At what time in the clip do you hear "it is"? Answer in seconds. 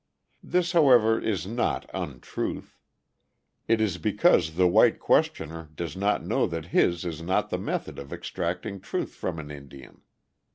3.67-3.99